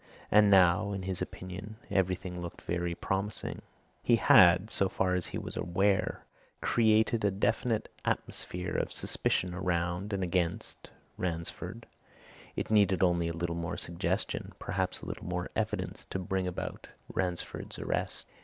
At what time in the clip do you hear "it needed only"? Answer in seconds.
12.55-13.27